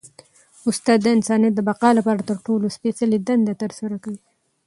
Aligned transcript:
استاد 0.69 0.99
د 1.03 1.07
انسانیت 1.17 1.53
د 1.55 1.59
بقا 1.69 1.89
لپاره 1.99 2.21
تر 2.29 2.37
ټولو 2.45 2.65
سپيڅلي 2.75 3.17
دنده 3.27 3.53
ترسره 3.61 3.95
کوي. 4.03 4.19